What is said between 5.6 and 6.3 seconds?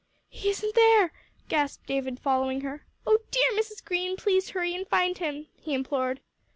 implored.